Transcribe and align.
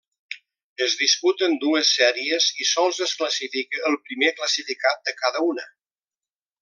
Es 0.85 0.93
disputen 1.01 1.51
dues 1.65 1.91
sèries 1.97 2.47
i 2.65 2.67
sols 2.69 3.03
es 3.07 3.13
classifica 3.19 3.85
el 3.91 3.99
primer 4.09 4.33
classificat 4.41 5.05
de 5.11 5.15
cada 5.21 5.45
una. 5.51 5.69